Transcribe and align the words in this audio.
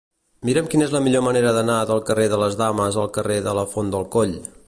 Mira'm 0.47 0.69
quina 0.69 0.85
és 0.87 0.93
la 0.95 1.01
millor 1.07 1.23
manera 1.25 1.51
d'anar 1.57 1.75
del 1.91 2.01
carrer 2.09 2.27
de 2.33 2.41
les 2.45 2.59
Dames 2.63 2.99
al 3.03 3.13
carrer 3.19 3.39
de 3.49 3.57
la 3.61 3.67
Font 3.75 3.93
del 3.97 4.09
Coll. 4.19 4.37